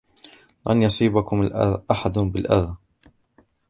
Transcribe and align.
لن 0.67 0.81
يصبكم 0.81 1.49
أحد 1.91 2.11
بالأذى. 2.13 2.77